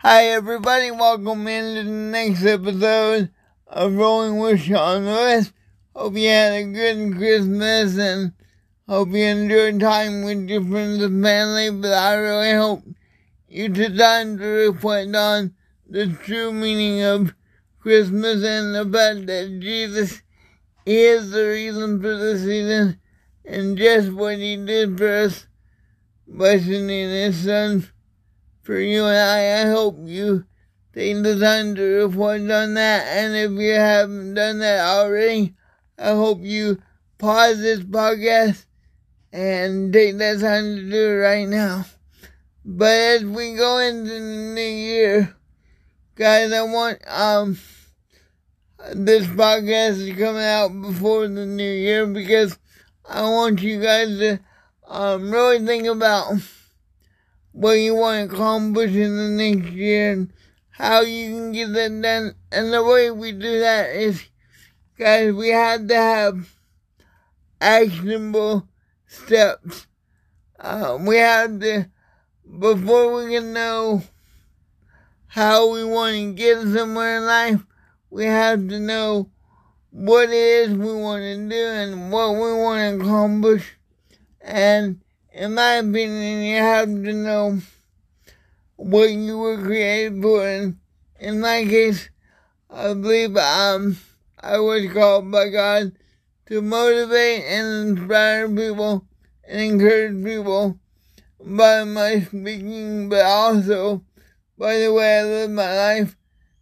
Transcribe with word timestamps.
Hi, 0.00 0.26
everybody. 0.26 0.90
Welcome 0.90 1.48
into 1.48 1.82
the 1.82 1.90
next 1.90 2.44
episode 2.44 3.30
of 3.66 3.94
Rolling 3.94 4.38
with 4.38 4.60
Sean 4.60 5.06
Lewis. 5.06 5.54
Hope 5.96 6.16
you 6.16 6.28
had 6.28 6.52
a 6.52 6.64
good 6.64 7.16
Christmas 7.16 7.96
and 7.96 8.32
hope 8.86 9.08
you 9.08 9.24
enjoyed 9.24 9.80
time 9.80 10.22
with 10.22 10.50
your 10.50 10.62
friends 10.62 11.02
and 11.02 11.24
family. 11.24 11.70
But 11.70 11.94
I 11.94 12.14
really 12.14 12.52
hope 12.52 12.82
you 13.48 13.72
time 13.72 14.36
to 14.36 14.44
reflect 14.44 15.16
on 15.16 15.54
the 15.88 16.08
true 16.08 16.52
meaning 16.52 17.02
of 17.02 17.34
Christmas 17.80 18.44
and 18.44 18.74
the 18.74 18.84
fact 18.84 19.26
that 19.26 19.60
Jesus 19.60 20.20
is 20.84 21.30
the 21.30 21.46
reason 21.46 22.02
for 22.02 22.14
the 22.14 22.38
season 22.38 23.00
and 23.46 23.78
just 23.78 24.12
what 24.12 24.36
he 24.36 24.56
did 24.56 24.98
for 24.98 25.08
us 25.08 25.46
by 26.28 26.58
sending 26.58 27.08
his 27.08 27.44
son 27.44 27.88
for 28.66 28.80
you 28.80 29.04
and 29.06 29.16
I. 29.16 29.62
I 29.62 29.70
hope 29.70 29.96
you 30.02 30.44
take 30.92 31.22
the 31.22 31.38
time 31.38 31.76
to 31.76 31.82
reflect 31.82 32.50
on 32.50 32.74
that. 32.74 33.06
And 33.06 33.36
if 33.36 33.52
you 33.52 33.72
haven't 33.72 34.34
done 34.34 34.58
that 34.58 34.80
already, 34.80 35.54
I 35.96 36.10
hope 36.10 36.40
you 36.42 36.82
pause 37.16 37.60
this 37.60 37.80
podcast 37.80 38.66
and 39.32 39.92
take 39.92 40.18
that 40.18 40.40
time 40.40 40.76
to 40.76 40.90
do 40.90 41.10
it 41.10 41.14
right 41.22 41.48
now. 41.48 41.86
But 42.64 42.90
as 42.90 43.24
we 43.24 43.54
go 43.54 43.78
into 43.78 44.10
the 44.10 44.20
new 44.20 44.60
year, 44.60 45.36
guys, 46.16 46.52
I 46.52 46.62
want 46.62 46.98
um 47.06 47.56
this 48.94 49.26
podcast 49.28 50.00
is 50.00 50.18
coming 50.18 50.42
out 50.42 50.68
before 50.68 51.28
the 51.28 51.46
new 51.46 51.70
year 51.72 52.06
because 52.06 52.58
I 53.08 53.22
want 53.22 53.62
you 53.62 53.80
guys 53.80 54.08
to 54.18 54.40
um 54.88 55.30
really 55.30 55.64
think 55.64 55.86
about 55.86 56.34
what 57.56 57.72
you 57.72 57.94
want 57.94 58.28
to 58.28 58.36
accomplish 58.36 58.90
in 58.90 59.16
the 59.16 59.30
next 59.30 59.72
year 59.72 60.12
and 60.12 60.32
how 60.68 61.00
you 61.00 61.30
can 61.30 61.52
get 61.52 61.72
that 61.72 62.02
done. 62.02 62.34
And 62.52 62.70
the 62.70 62.84
way 62.84 63.10
we 63.10 63.32
do 63.32 63.60
that 63.60 63.96
is, 63.96 64.22
guys, 64.98 65.32
we 65.32 65.48
have 65.48 65.88
to 65.88 65.94
have 65.94 66.52
actionable 67.58 68.68
steps. 69.06 69.86
Uh, 70.60 70.98
we 71.00 71.16
have 71.16 71.58
to, 71.60 71.88
before 72.58 73.14
we 73.14 73.34
can 73.34 73.54
know 73.54 74.02
how 75.28 75.72
we 75.72 75.82
want 75.82 76.14
to 76.14 76.32
get 76.34 76.60
somewhere 76.60 77.16
in 77.16 77.24
life, 77.24 77.64
we 78.10 78.26
have 78.26 78.68
to 78.68 78.78
know 78.78 79.30
what 79.90 80.28
it 80.28 80.34
is 80.34 80.74
we 80.74 80.92
want 80.92 81.22
to 81.22 81.48
do 81.48 81.56
and 81.56 82.12
what 82.12 82.32
we 82.32 82.52
want 82.52 83.00
to 83.00 83.06
accomplish. 83.06 83.78
And 84.42 85.00
in 85.36 85.52
my 85.52 85.74
opinion, 85.74 86.44
you 86.44 86.56
have 86.56 86.86
to 86.86 87.12
know 87.12 87.58
what 88.76 89.10
you 89.10 89.36
were 89.36 89.62
created 89.62 90.22
for. 90.22 90.48
And 90.48 90.78
in 91.20 91.40
my 91.40 91.64
case, 91.64 92.08
I 92.70 92.94
believe 92.94 93.36
um, 93.36 93.98
I 94.40 94.58
was 94.58 94.90
called 94.92 95.30
by 95.30 95.50
God 95.50 95.92
to 96.46 96.62
motivate 96.62 97.44
and 97.44 97.98
inspire 97.98 98.48
people 98.48 99.04
and 99.46 99.60
encourage 99.60 100.24
people 100.24 100.78
by 101.44 101.84
my 101.84 102.20
speaking, 102.20 103.10
but 103.10 103.24
also 103.24 104.02
by 104.56 104.78
the 104.78 104.92
way 104.92 105.18
I 105.18 105.22
live 105.22 105.50
my 105.50 105.76
life. 105.76 106.16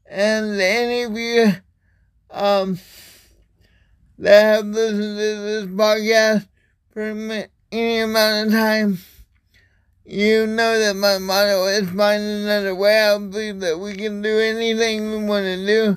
And 0.06 0.60
any 0.60 1.02
of 1.02 1.16
you 1.16 1.52
um, 2.30 2.78
that 4.18 4.42
have 4.42 4.66
listened 4.66 5.00
to 5.00 5.16
this 5.16 5.66
podcast 5.66 6.48
for 6.92 7.14
me, 7.14 7.44
any 7.74 7.98
amount 7.98 8.46
of 8.46 8.52
time, 8.52 8.98
you 10.04 10.46
know 10.46 10.78
that 10.78 10.94
my 10.94 11.18
motto 11.18 11.66
is 11.66 11.90
find 11.90 12.22
another 12.22 12.74
way. 12.74 13.00
I 13.00 13.18
believe 13.18 13.60
that 13.60 13.78
we 13.78 13.94
can 13.94 14.22
do 14.22 14.38
anything 14.38 15.10
we 15.10 15.24
want 15.24 15.44
to 15.44 15.66
do. 15.66 15.96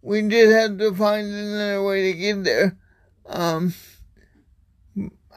We 0.00 0.22
just 0.22 0.52
have 0.52 0.78
to 0.78 0.94
find 0.94 1.26
another 1.26 1.82
way 1.82 2.10
to 2.10 2.18
get 2.18 2.44
there. 2.44 2.78
Um, 3.26 3.74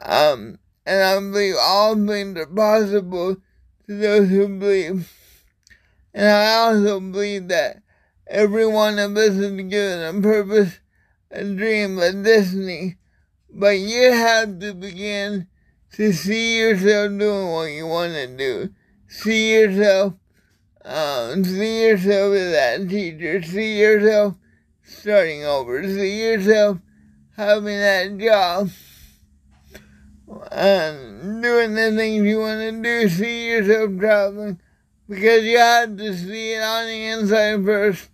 um, 0.00 0.58
and 0.86 1.02
I 1.02 1.14
believe 1.20 1.56
all 1.60 1.94
things 1.94 2.38
are 2.38 2.46
possible 2.46 3.36
to 3.86 3.96
those 3.96 4.28
who 4.30 4.48
believe. 4.58 5.12
And 6.14 6.26
I 6.26 6.54
also 6.54 7.00
believe 7.00 7.48
that 7.48 7.82
every 8.26 8.66
one 8.66 8.98
of 8.98 9.16
us 9.16 9.34
is 9.34 9.50
given 9.62 10.16
a 10.16 10.20
purpose, 10.22 10.78
a 11.30 11.44
dream, 11.44 11.98
a 11.98 12.12
destiny. 12.12 12.96
But 13.50 13.78
you 13.78 14.12
have 14.12 14.58
to 14.60 14.72
begin 14.72 15.48
to 15.92 16.12
see 16.12 16.58
yourself 16.58 17.18
doing 17.18 17.48
what 17.48 17.64
you 17.64 17.86
want 17.86 18.14
to 18.14 18.26
do. 18.26 18.70
See 19.08 19.54
yourself, 19.54 20.14
um, 20.84 21.44
see 21.44 21.86
yourself 21.86 22.34
as 22.34 22.52
that 22.52 22.88
teacher. 22.88 23.42
See 23.42 23.78
yourself 23.78 24.36
starting 24.82 25.44
over. 25.44 25.82
See 25.84 26.22
yourself 26.22 26.78
having 27.36 27.78
that 27.78 28.18
job 28.18 28.70
and 30.50 31.42
doing 31.42 31.74
the 31.74 31.92
things 31.94 32.24
you 32.24 32.38
want 32.38 32.60
to 32.60 32.82
do. 32.82 33.08
See 33.08 33.48
yourself 33.48 33.98
traveling 33.98 34.60
because 35.08 35.44
you 35.44 35.58
have 35.58 35.96
to 35.98 36.16
see 36.16 36.54
it 36.54 36.62
on 36.62 36.86
the 36.86 37.06
inside 37.06 37.64
first 37.64 38.08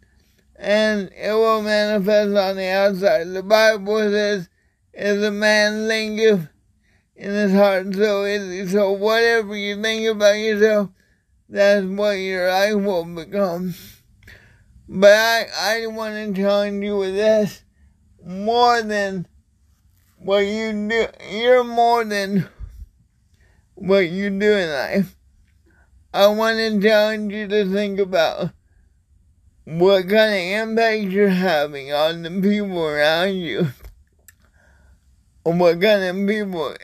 and 0.57 1.11
it 1.17 1.33
will 1.33 1.63
manifest 1.63 2.37
on 2.37 2.57
the 2.57 2.67
outside. 2.67 3.29
The 3.29 3.43
Bible 3.43 3.99
says, 4.11 4.49
if 4.93 5.23
a 5.23 5.31
man 5.31 5.87
thinketh 5.87 6.49
in 7.19 7.33
his 7.33 7.53
heart 7.53 7.93
so 7.95 8.25
easy. 8.25 8.67
So 8.69 8.93
whatever 8.93 9.57
you 9.57 9.83
think 9.83 10.07
about 10.07 10.35
yourself, 10.35 10.91
that's 11.49 11.85
what 11.85 12.13
your 12.13 12.49
life 12.49 12.75
will 12.75 13.05
become. 13.05 13.75
But 14.89 15.13
I, 15.13 15.47
I 15.61 15.87
want 15.89 16.15
to 16.15 16.41
challenge 16.41 16.83
you 16.83 16.97
with 16.97 17.15
this 17.15 17.63
more 18.25 18.83
than 18.83 19.27
what 20.19 20.41
you 20.41 20.89
do. 20.89 21.07
You're 21.29 21.65
more 21.65 22.05
than 22.05 22.49
what 23.75 24.09
you 24.09 24.31
do 24.31 24.53
in 24.53 24.71
life. 24.71 25.17
I 26.15 26.29
want 26.29 26.59
to 26.59 26.81
challenge 26.81 27.33
you 27.33 27.49
to 27.49 27.71
think 27.71 27.99
about 27.99 28.51
what 29.65 30.09
kind 30.09 30.33
of 30.33 30.69
impact 30.71 31.13
you're 31.13 31.29
having 31.29 31.93
on 31.93 32.23
the 32.23 32.31
people 32.31 32.87
around 32.87 33.35
you 33.35 33.69
what 35.57 35.81
kind 35.81 36.05
of 36.05 36.29
people, 36.29 36.75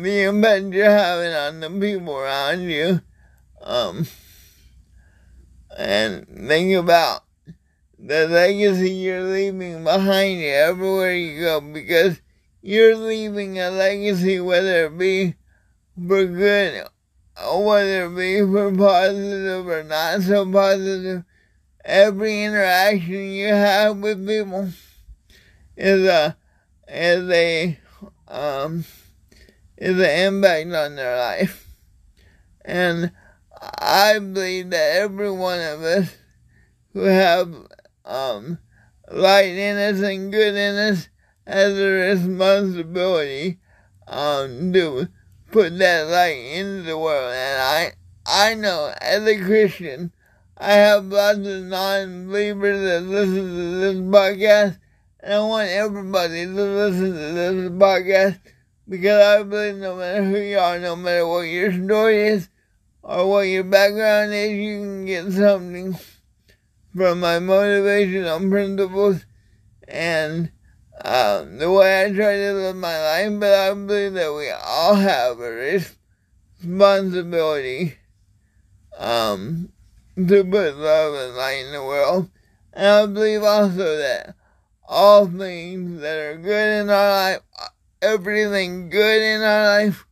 the 0.00 0.22
impact 0.22 0.74
you're 0.74 0.90
having 0.90 1.32
on 1.32 1.60
the 1.60 1.70
people 1.70 2.16
around 2.16 2.62
you. 2.62 3.00
Um, 3.60 4.06
and 5.76 6.26
think 6.48 6.74
about 6.74 7.22
the 7.98 8.26
legacy 8.26 8.90
you're 8.90 9.22
leaving 9.22 9.84
behind 9.84 10.40
you 10.40 10.48
everywhere 10.48 11.14
you 11.14 11.40
go 11.40 11.60
because 11.60 12.20
you're 12.60 12.96
leaving 12.96 13.58
a 13.58 13.70
legacy, 13.70 14.40
whether 14.40 14.86
it 14.86 14.98
be 14.98 15.34
for 15.96 16.24
good 16.26 16.86
or 17.44 17.64
whether 17.64 18.06
it 18.06 18.16
be 18.16 18.40
for 18.40 18.74
positive 18.74 19.66
or 19.66 19.84
not 19.84 20.22
so 20.22 20.50
positive. 20.50 21.24
Every 21.84 22.44
interaction 22.44 23.32
you 23.32 23.48
have 23.48 23.98
with 23.98 24.26
people 24.26 24.68
is 25.76 26.06
a 26.06 26.36
is 26.88 27.28
a 27.30 27.78
um, 28.32 28.84
is 29.76 29.98
an 29.98 30.34
impact 30.34 30.72
on 30.74 30.96
their 30.96 31.16
life. 31.16 31.68
And 32.64 33.12
I 33.78 34.18
believe 34.18 34.70
that 34.70 34.96
every 34.96 35.30
one 35.30 35.60
of 35.60 35.82
us 35.82 36.16
who 36.92 37.00
have 37.00 37.54
um, 38.04 38.58
light 39.10 39.54
in 39.54 39.76
us 39.76 40.00
and 40.00 40.32
good 40.32 40.54
in 40.54 40.74
us 40.76 41.08
has 41.46 41.78
a 41.78 41.86
responsibility 41.86 43.58
um, 44.08 44.72
to 44.72 45.08
put 45.50 45.78
that 45.78 46.08
light 46.08 46.38
into 46.38 46.82
the 46.82 46.98
world. 46.98 47.32
And 47.34 47.60
I, 47.60 47.92
I 48.26 48.54
know 48.54 48.94
as 49.00 49.26
a 49.26 49.38
Christian, 49.38 50.12
I 50.56 50.72
have 50.72 51.06
lots 51.06 51.38
of 51.38 51.64
non-believers 51.64 52.80
that 52.80 53.02
listen 53.02 53.34
to 53.34 53.78
this 53.80 53.96
podcast 53.96 54.78
and 55.22 55.34
I 55.34 55.40
want 55.40 55.68
everybody 55.68 56.46
to 56.46 56.50
listen 56.50 57.12
to 57.12 57.32
this 57.32 57.70
podcast 57.70 58.40
because 58.88 59.22
I 59.22 59.42
believe 59.44 59.76
no 59.76 59.94
matter 59.94 60.24
who 60.24 60.36
you 60.38 60.58
are, 60.58 60.80
no 60.80 60.96
matter 60.96 61.24
what 61.26 61.42
your 61.42 61.72
story 61.72 62.26
is 62.26 62.48
or 63.02 63.30
what 63.30 63.42
your 63.42 63.62
background 63.62 64.34
is, 64.34 64.50
you 64.50 64.80
can 64.80 65.06
get 65.06 65.30
something 65.32 65.96
from 66.96 67.20
my 67.20 67.38
motivation, 67.38 68.24
motivational 68.24 68.50
principles 68.50 69.24
and 69.86 70.50
um, 71.04 71.58
the 71.58 71.70
way 71.70 72.04
I 72.04 72.12
try 72.12 72.34
to 72.36 72.52
live 72.54 72.76
my 72.76 73.00
life. 73.00 73.38
But 73.38 73.54
I 73.54 73.72
believe 73.74 74.14
that 74.14 74.34
we 74.34 74.50
all 74.50 74.96
have 74.96 75.38
a 75.38 75.80
responsibility 76.60 77.96
um, 78.98 79.70
to 80.16 80.44
put 80.44 80.76
love 80.76 81.14
and 81.14 81.36
light 81.36 81.64
in 81.66 81.72
the 81.72 81.84
world. 81.84 82.28
And 82.72 82.86
I 82.86 83.06
believe 83.06 83.44
also 83.44 83.98
that 83.98 84.34
all 84.84 85.26
things 85.26 86.00
that 86.00 86.16
are 86.16 86.36
good 86.36 86.82
in 86.82 86.90
our 86.90 87.10
life, 87.10 87.40
everything 88.00 88.90
good 88.90 89.22
in 89.22 89.42
our 89.42 89.64
life 89.64 90.06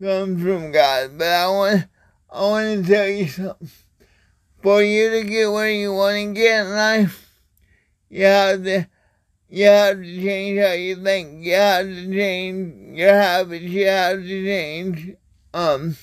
comes 0.00 0.42
from 0.42 0.72
God. 0.72 1.18
But 1.18 1.28
I 1.28 1.48
want, 1.48 1.84
I 2.30 2.40
want 2.40 2.86
to 2.86 2.92
tell 2.92 3.08
you 3.08 3.28
something. 3.28 3.70
for 4.62 4.82
you 4.82 5.10
to 5.10 5.22
get 5.22 5.46
where 5.46 5.70
you 5.70 5.92
want 5.92 6.16
to 6.16 6.32
get 6.32 6.66
in 6.66 6.72
life, 6.72 7.40
you 8.08 8.24
have 8.24 8.64
to, 8.64 8.86
you 9.48 9.64
have 9.64 9.96
to 9.96 10.22
change 10.22 10.58
how 10.58 10.72
you 10.72 10.96
think. 10.96 11.44
You 11.44 11.54
have 11.54 11.86
to 11.86 12.12
change 12.12 12.98
your 12.98 13.14
habits. 13.14 13.64
You 13.64 13.86
have 13.86 14.16
to 14.16 14.44
change, 14.44 15.14
um, 15.54 15.96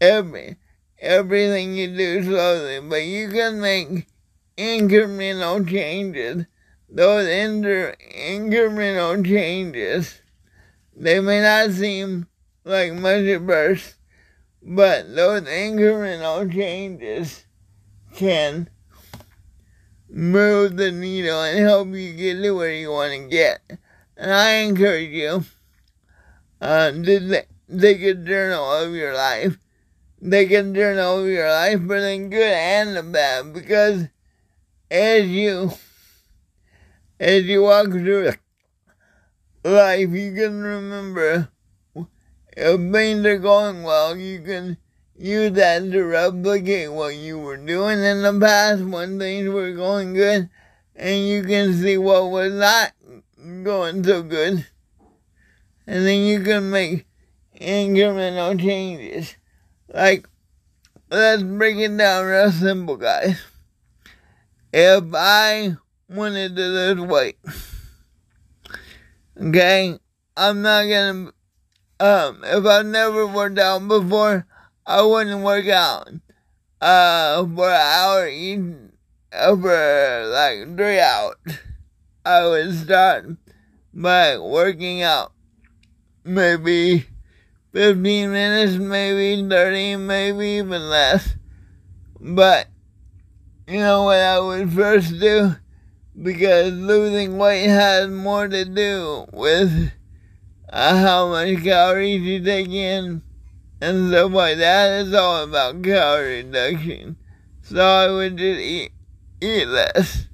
every, 0.00 0.56
everything 0.98 1.74
you 1.74 1.96
do 1.96 2.22
slowly. 2.22 2.80
But 2.80 3.04
you 3.04 3.30
can 3.30 3.60
make 3.60 4.06
incremental 4.58 5.66
changes. 5.68 6.44
Those 6.94 7.26
inter- 7.26 7.96
incremental 8.14 9.24
changes, 9.24 10.20
they 10.94 11.20
may 11.20 11.40
not 11.40 11.70
seem 11.70 12.26
like 12.64 12.92
much 12.92 13.24
at 13.24 13.46
first, 13.46 13.94
but 14.62 15.14
those 15.14 15.40
incremental 15.42 16.52
changes 16.52 17.46
can 18.14 18.68
move 20.10 20.76
the 20.76 20.92
needle 20.92 21.40
and 21.40 21.60
help 21.60 21.88
you 21.88 22.12
get 22.12 22.42
to 22.42 22.50
where 22.50 22.74
you 22.74 22.90
want 22.90 23.12
to 23.14 23.26
get. 23.26 23.62
And 24.18 24.30
I 24.30 24.50
encourage 24.56 25.12
you 25.12 25.44
uh, 26.60 26.90
to 26.90 27.44
take 27.80 28.02
a 28.02 28.14
journal 28.14 28.70
of 28.70 28.92
your 28.92 29.14
life. 29.14 29.56
Take 30.30 30.50
a 30.50 30.62
journal 30.62 31.20
of 31.20 31.26
your 31.26 31.48
life 31.48 31.80
for 31.86 32.02
the 32.02 32.18
good 32.18 32.52
and 32.52 32.94
the 32.94 33.02
bad 33.02 33.54
because 33.54 34.08
as 34.90 35.26
you 35.26 35.72
as 37.22 37.44
you 37.44 37.62
walk 37.62 37.92
through 37.92 38.32
life, 39.62 40.10
you 40.10 40.34
can 40.34 40.60
remember 40.60 41.48
if 42.56 42.92
things 42.92 43.24
are 43.24 43.38
going 43.38 43.84
well, 43.84 44.16
you 44.16 44.40
can 44.40 44.76
use 45.16 45.52
that 45.52 45.92
to 45.92 46.02
replicate 46.02 46.92
what 46.92 47.14
you 47.14 47.38
were 47.38 47.56
doing 47.56 48.02
in 48.02 48.22
the 48.22 48.38
past 48.40 48.82
when 48.82 49.20
things 49.20 49.48
were 49.48 49.70
going 49.70 50.14
good, 50.14 50.50
and 50.96 51.24
you 51.28 51.44
can 51.44 51.72
see 51.74 51.96
what 51.96 52.28
was 52.28 52.52
not 52.54 52.92
going 53.62 54.02
so 54.02 54.24
good. 54.24 54.66
And 55.86 56.04
then 56.04 56.22
you 56.22 56.40
can 56.40 56.70
make 56.70 57.06
incremental 57.60 58.58
changes. 58.58 59.36
Like, 59.94 60.28
let's 61.08 61.44
break 61.44 61.76
it 61.76 61.96
down 61.96 62.26
real 62.26 62.50
simple, 62.50 62.96
guys. 62.96 63.40
If 64.72 65.04
I 65.14 65.76
wanted 66.12 66.56
to 66.56 66.62
lose 66.62 67.00
weight, 67.00 67.38
okay, 69.40 69.98
I'm 70.36 70.62
not 70.62 70.84
gonna 70.84 71.32
um, 72.02 72.42
if 72.44 72.66
I've 72.66 72.86
never 72.86 73.26
worked 73.28 73.60
out 73.60 73.86
before, 73.86 74.44
I 74.84 75.02
wouldn't 75.02 75.44
work 75.44 75.68
out 75.68 76.08
uh, 76.80 77.46
for 77.46 77.70
an 77.70 77.80
hour 77.80 78.26
each, 78.26 78.58
for 79.30 80.26
like 80.26 80.76
three 80.76 80.98
hours. 80.98 81.36
I 82.24 82.44
would 82.44 82.74
start 82.74 83.26
by 83.94 84.36
working 84.38 85.02
out 85.02 85.32
maybe 86.24 87.06
15 87.72 88.32
minutes, 88.32 88.76
maybe 88.78 89.48
30, 89.48 89.96
maybe 89.96 90.46
even 90.58 90.90
less. 90.90 91.36
But, 92.18 92.66
you 93.68 93.78
know 93.78 94.04
what 94.04 94.18
I 94.18 94.40
would 94.40 94.72
first 94.72 95.20
do? 95.20 95.54
Because 96.20 96.72
losing 96.72 97.38
weight 97.38 97.68
has 97.68 98.10
more 98.10 98.46
to 98.46 98.64
do 98.64 99.26
with 99.32 99.92
uh, 100.68 100.96
how 100.96 101.28
much 101.28 101.62
calories 101.62 102.20
you 102.20 102.42
take 102.44 102.68
in 102.68 103.22
and 103.80 104.10
stuff 104.10 104.32
like 104.32 104.58
that. 104.58 105.06
It's 105.06 105.14
all 105.14 105.44
about 105.44 105.82
calorie 105.82 106.44
reduction. 106.44 107.16
So 107.62 107.80
I 107.80 108.10
would 108.10 108.36
just 108.36 108.60
eat, 108.60 108.92
eat 109.40 109.66
less. 109.66 110.26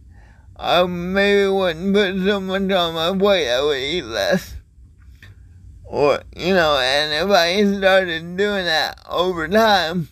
I 0.56 0.84
maybe 0.84 1.48
wouldn't 1.48 1.94
put 1.94 2.24
so 2.24 2.40
much 2.40 2.70
on 2.72 2.94
my 2.94 3.16
plate, 3.16 3.48
I 3.48 3.62
would 3.62 3.78
eat 3.78 4.04
less. 4.04 4.56
Or, 5.84 6.20
you 6.36 6.54
know, 6.54 6.76
and 6.78 7.31
if 7.31 7.34
I 7.34 7.78
started 7.78 8.36
doing 8.36 8.64
that 8.64 8.98
over 9.08 9.46
time, 9.46 10.08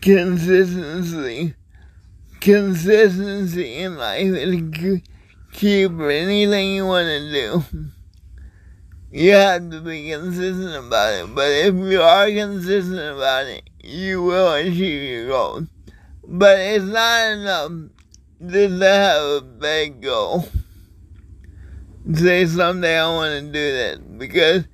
consistency, 0.00 1.54
consistency 2.42 3.78
in 3.78 3.96
life 3.96 4.34
key 5.52 5.86
for 5.86 6.10
anything 6.10 6.74
you 6.74 6.86
want 6.86 7.06
to 7.06 7.32
do 7.32 7.64
you 9.12 9.32
have 9.32 9.68
to 9.70 9.80
be 9.82 10.10
consistent 10.10 10.86
about 10.86 11.12
it. 11.12 11.34
But 11.34 11.48
if 11.50 11.74
you 11.74 12.00
are 12.00 12.26
consistent 12.28 13.16
about 13.16 13.44
it, 13.46 13.68
you 13.84 14.22
will 14.22 14.54
achieve 14.54 15.02
your 15.02 15.28
goals. 15.28 15.66
But 16.26 16.58
it's 16.58 16.84
not 16.86 17.32
enough 17.32 17.72
just 18.40 18.80
to 18.80 18.88
have 18.88 19.22
a 19.22 19.40
big 19.42 20.00
goal. 20.00 20.48
Say 22.14 22.46
someday 22.46 22.98
I 22.98 23.14
want 23.14 23.34
to 23.34 23.46
do 23.46 23.52
this. 23.52 23.98
Because 24.16 24.64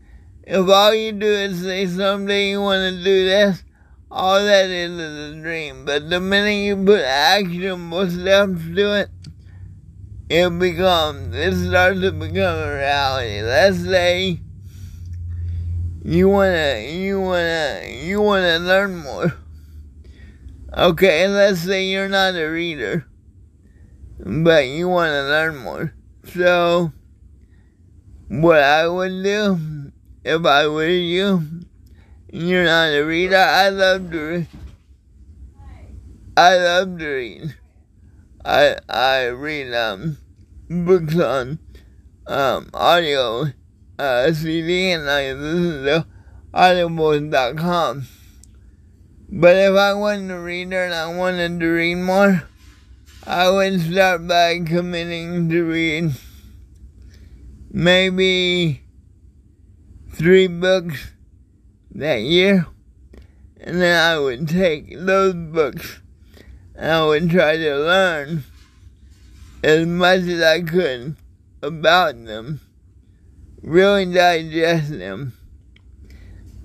if 0.44 0.68
all 0.68 0.94
you 0.94 1.12
do 1.12 1.26
is 1.26 1.60
say 1.60 1.86
someday 1.86 2.50
you 2.50 2.62
want 2.62 2.96
to 2.96 3.04
do 3.04 3.24
this, 3.24 3.64
all 4.10 4.42
that 4.42 4.70
is 4.70 4.92
is 4.92 5.36
a 5.36 5.40
dream. 5.40 5.84
But 5.84 6.08
the 6.08 6.20
minute 6.20 6.64
you 6.64 6.76
put 6.76 7.00
actionable 7.00 8.08
steps 8.10 8.62
to 8.74 9.00
it, 9.00 9.10
it 10.30 10.58
becomes, 10.58 11.34
it 11.34 11.54
starts 11.68 12.00
to 12.00 12.12
become 12.12 12.58
a 12.58 12.76
reality. 12.76 13.42
Let's 13.42 13.78
say 13.78 14.40
you 16.04 16.28
wanna, 16.28 16.86
you 16.88 17.20
wanna, 17.20 17.82
you 17.86 18.20
wanna 18.20 18.58
learn 18.58 18.96
more. 18.96 19.34
Okay, 20.76 21.26
let's 21.28 21.60
say 21.60 21.86
you're 21.86 22.08
not 22.08 22.34
a 22.34 22.46
reader, 22.46 23.06
but 24.18 24.68
you 24.68 24.88
wanna 24.88 25.22
learn 25.22 25.56
more. 25.56 25.94
So, 26.32 26.92
what 28.28 28.58
I 28.58 28.86
would 28.86 29.22
do, 29.22 29.92
if 30.24 30.44
I 30.44 30.68
were 30.68 30.88
you, 30.88 31.42
you're 32.30 32.64
not 32.64 32.92
a 32.92 33.02
reader, 33.02 33.36
I 33.36 33.68
love 33.70 34.10
to 34.10 34.18
read. 34.18 34.46
I 36.36 36.56
love 36.56 36.98
to 36.98 37.06
read. 37.06 37.54
I 38.44 38.76
I 38.88 39.26
read 39.26 39.74
um 39.74 40.18
books 40.70 41.18
on 41.18 41.58
um 42.26 42.70
audio 42.72 43.46
uh 43.98 44.32
CD 44.32 44.92
and 44.92 45.10
I 45.10 45.32
listen 45.32 45.84
to 45.84 46.06
audiobooks.com. 46.54 48.06
But 49.30 49.56
if 49.56 49.76
I 49.76 49.94
wasn't 49.94 50.30
a 50.30 50.38
reader 50.38 50.84
and 50.84 50.94
I 50.94 51.14
wanted 51.14 51.60
to 51.60 51.66
read 51.66 51.96
more, 51.96 52.44
I 53.26 53.50
would 53.50 53.80
start 53.80 54.26
by 54.26 54.60
committing 54.64 55.50
to 55.50 55.64
read 55.64 56.12
maybe 57.70 58.82
three 60.12 60.46
books 60.46 61.12
that 61.98 62.22
year. 62.22 62.66
And 63.60 63.80
then 63.80 63.96
I 64.00 64.18
would 64.18 64.48
take 64.48 64.96
those 64.96 65.34
books 65.34 66.00
and 66.74 66.92
I 66.92 67.04
would 67.04 67.28
try 67.28 67.56
to 67.56 67.76
learn 67.76 68.44
as 69.64 69.84
much 69.86 70.20
as 70.20 70.40
I 70.40 70.62
could 70.62 71.16
about 71.60 72.24
them, 72.24 72.60
really 73.62 74.06
digest 74.06 74.90
them, 74.90 75.32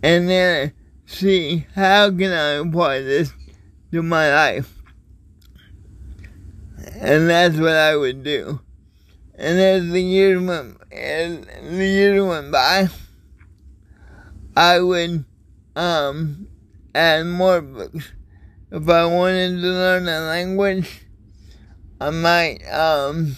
and 0.04 0.30
then 0.30 0.74
see 1.08 1.66
how 1.74 2.12
can 2.12 2.32
I 2.32 2.52
apply 2.68 3.00
this 3.02 3.34
to 3.92 4.04
my 4.04 4.32
life. 4.32 4.72
And 7.00 7.28
that's 7.28 7.58
what 7.58 7.74
I 7.74 7.96
would 7.96 8.24
do. 8.24 8.62
And 9.36 9.60
as 9.60 9.90
the 9.90 10.02
years 10.02 10.42
went, 10.44 10.78
as 10.92 11.40
the 11.44 11.86
years 11.86 12.24
went 12.24 12.52
by, 12.52 12.90
I 14.56 14.80
would 14.80 15.26
um, 15.76 16.48
add 16.94 17.26
more 17.26 17.62
books 17.62 18.12
if 18.74 18.90
I 18.90 19.06
wanted 19.06 19.62
to 19.62 19.68
learn 19.68 20.08
a 20.08 20.22
language, 20.22 21.06
I 22.02 22.10
might 22.10 22.66
um 22.68 23.36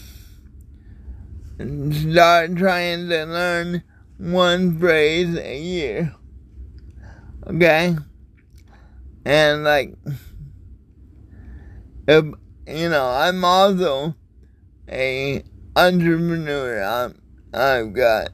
start 1.92 2.56
trying 2.56 3.10
to 3.10 3.26
learn 3.26 3.84
one 4.18 4.80
phrase 4.80 5.38
a 5.38 5.60
year. 5.60 6.16
Okay? 7.46 7.98
And 9.26 9.66
like 9.66 9.94
if 12.08 12.26
you 12.66 12.90
know, 12.90 13.10
I'm 13.10 13.44
also 13.44 14.16
a 14.90 15.44
entrepreneur. 15.76 16.82
I'm 16.82 17.22
I've 17.54 17.92
got 17.92 18.30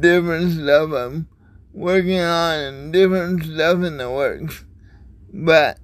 different 0.00 0.52
stuff 0.52 0.92
I'm 0.92 1.26
working 1.80 2.20
on 2.20 2.92
different 2.92 3.42
stuff 3.42 3.82
in 3.82 3.96
the 3.96 4.10
works. 4.10 4.64
But, 5.32 5.78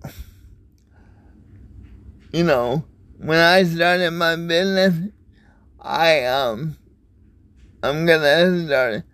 you 2.32 2.44
know, 2.44 2.84
when 3.16 3.38
I 3.38 3.64
started 3.64 4.10
my 4.10 4.36
business, 4.36 5.10
I, 5.80 6.26
um, 6.26 6.76
I'm 7.82 8.04
gonna 8.04 8.66
start 8.66 9.04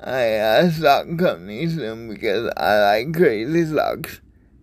a 0.00 0.40
uh, 0.40 0.70
stock 0.70 1.06
company 1.16 1.68
soon 1.68 2.08
because 2.08 2.52
I 2.56 2.80
like 2.80 3.14
crazy 3.14 3.66
stocks. 3.66 4.20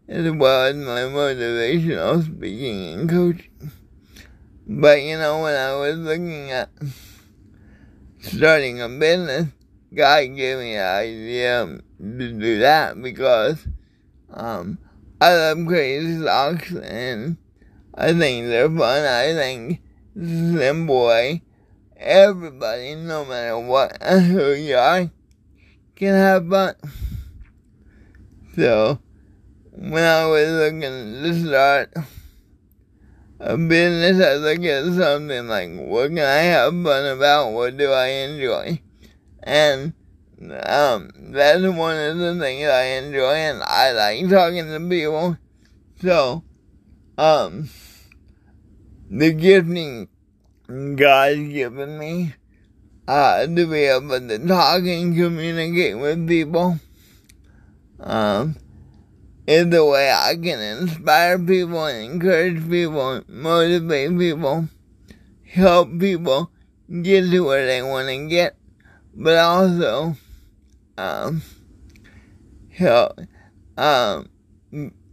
as 0.10 0.32
well 0.32 0.66
as 0.66 0.76
my 0.76 1.02
motivational 1.02 2.26
speaking 2.26 2.94
and 2.94 3.10
coaching. 3.10 3.72
But 4.68 5.04
you 5.04 5.18
know, 5.18 5.44
when 5.44 5.56
I 5.56 5.76
was 5.76 5.98
looking 5.98 6.52
at 6.52 6.70
starting 8.20 8.82
a 8.82 8.90
business, 8.90 9.48
God 9.94 10.36
gave 10.36 10.60
me 10.60 10.76
an 10.76 10.86
idea 10.86 11.80
to 11.98 12.32
do 12.32 12.60
that 12.60 13.02
because 13.02 13.68
um, 14.32 14.78
I 15.20 15.34
love 15.34 15.66
crazy 15.66 16.24
socks 16.24 16.72
and 16.72 17.38
I 17.96 18.14
think 18.14 18.48
they're 18.48 18.70
fun. 18.70 19.06
I 19.06 19.34
think 19.34 19.82
Zimboy, 20.16 21.42
everybody, 21.98 22.96
no 22.96 23.26
matter 23.26 23.60
what 23.60 24.02
who 24.04 24.54
you 24.54 24.76
are, 24.76 25.10
can 25.96 26.14
have 26.14 26.48
fun. 26.48 26.76
So, 28.56 29.00
when 29.72 30.04
I 30.04 30.26
was 30.28 30.50
looking 30.50 30.82
to 30.82 31.48
start 31.48 31.94
a 33.40 33.58
business, 33.58 34.24
I 34.24 34.36
look 34.36 34.64
at 34.64 34.86
something 34.94 35.48
like, 35.48 35.72
what 35.78 36.10
can 36.10 36.20
I 36.20 36.44
have 36.44 36.74
fun 36.74 37.06
about? 37.06 37.54
What 37.54 37.78
do 37.78 37.92
I 37.92 38.08
enjoy? 38.08 38.82
And 39.44 39.94
um, 40.42 41.10
that's 41.16 41.62
one 41.62 41.98
of 41.98 42.18
the 42.18 42.38
things 42.40 42.68
I 42.68 42.84
enjoy, 42.84 43.34
and 43.34 43.64
I 43.64 43.92
like 43.92 44.30
talking 44.30 44.66
to 44.66 44.90
people. 44.90 45.38
So, 46.02 46.44
um, 47.18 47.70
the 49.10 49.34
gifting 49.34 50.08
God's 50.68 51.50
given 51.52 51.98
me, 51.98 52.34
uh, 53.08 53.48
to 53.48 53.68
be 53.68 53.84
able 53.86 54.20
to 54.20 54.48
talk 54.48 54.84
and 54.84 55.16
communicate 55.16 55.98
with 55.98 56.28
people, 56.28 56.80
um, 58.00 58.56
is 59.48 59.68
the 59.70 59.84
way 59.84 60.12
I 60.12 60.36
can 60.36 60.60
inspire 60.60 61.40
people, 61.40 61.88
encourage 61.88 62.70
people, 62.70 63.24
motivate 63.28 64.18
people, 64.18 64.70
help 65.44 66.00
people 66.00 66.52
get 67.02 67.30
to 67.32 67.42
where 67.42 67.66
they 67.66 67.82
want 67.82 68.08
to 68.08 68.28
get, 68.30 68.56
but 69.14 69.38
also 69.38 70.16
um, 70.98 71.42
help 72.70 73.20
um, 73.78 74.30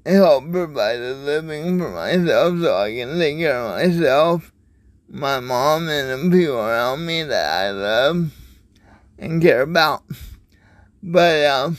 help 0.05 0.51
provide 0.51 1.01
a 1.01 1.15
living 1.15 1.79
for 1.79 1.91
myself 1.91 2.61
so 2.61 2.77
I 2.77 2.95
can 2.95 3.19
take 3.19 3.39
care 3.39 3.59
of 3.59 3.77
myself, 3.77 4.53
my 5.09 5.41
mom, 5.41 5.89
and 5.89 6.31
the 6.31 6.37
people 6.37 6.57
around 6.57 7.07
me 7.07 7.23
that 7.23 7.53
I 7.53 7.71
love 7.71 8.33
and 9.19 9.43
care 9.43 9.63
about. 9.63 10.03
But 11.03 11.47
um, 11.47 11.79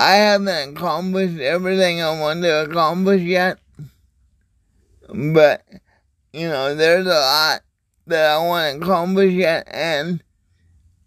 I 0.00 0.14
haven't 0.16 0.76
accomplished 0.76 1.40
everything 1.40 2.02
I 2.02 2.18
want 2.18 2.42
to 2.42 2.64
accomplish 2.64 3.22
yet. 3.22 3.58
But, 5.08 5.64
you 6.32 6.48
know, 6.48 6.74
there's 6.74 7.06
a 7.06 7.10
lot 7.10 7.60
that 8.06 8.30
I 8.30 8.38
want 8.38 8.74
to 8.74 8.84
accomplish 8.84 9.32
yet, 9.32 9.68
and 9.70 10.22